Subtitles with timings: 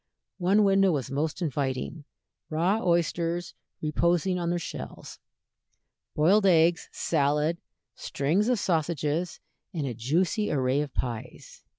[0.39, 2.05] One window was most inviting
[2.49, 5.19] raw oysters reposing in their shells,
[6.15, 7.59] boiled eggs, salad,
[7.93, 9.39] strings of sausages,
[9.75, 11.61] and a juicy array of pies.